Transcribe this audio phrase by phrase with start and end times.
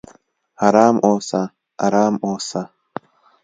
[0.67, 1.41] "ارام اوسه!
[1.85, 2.61] ارام اوسه!"